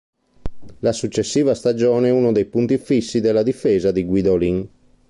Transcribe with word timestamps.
La 0.79 0.93
successiva 0.93 1.53
stagione 1.53 2.07
è 2.07 2.11
uno 2.11 2.31
dei 2.31 2.45
punti 2.45 2.79
fissi 2.79 3.21
della 3.21 3.43
difesa 3.43 3.91
di 3.91 4.03
Guidolin. 4.03 4.67